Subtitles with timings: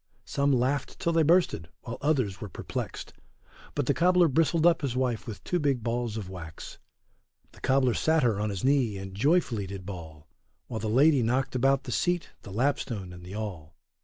[0.25, 3.13] Some laughed till they bursted, while others were perplexed,
[3.75, 6.79] But the cobler bristled up his wife with two big balls of wax;
[7.51, 10.27] The cobler sat her on his knee, and joyfully did bawl,
[10.65, 13.75] While the lady knocked about the seat the lapstone and the awl.